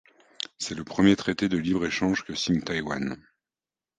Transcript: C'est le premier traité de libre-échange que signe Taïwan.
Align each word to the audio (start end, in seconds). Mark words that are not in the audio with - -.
C'est 0.57 0.73
le 0.73 0.83
premier 0.83 1.15
traité 1.15 1.47
de 1.47 1.59
libre-échange 1.59 2.23
que 2.23 2.33
signe 2.33 2.61
Taïwan. 2.63 3.23